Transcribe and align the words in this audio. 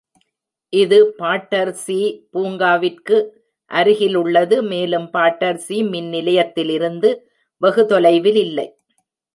இது 0.73 0.97
பாட்டர்ஸீ 1.19 1.97
பூங்காவிற்கு 2.33 3.17
அருகில் 3.71 4.17
உள்ளது, 4.23 4.57
மேலும் 4.71 5.07
பாட்டர்ஸீ 5.17 5.77
மின் 5.91 6.09
நிலையத்திலிருந்து 6.15 7.11
வெகு 7.61 7.85
தொலைவில் 7.85 8.41
இல்லை. 8.47 8.67